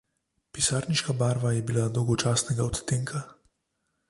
Pisarniška 0.57 1.13
barva 1.19 1.51
je 1.57 1.61
bila 1.73 1.85
dolgočasnega 1.99 2.67
odtenka. 2.71 3.23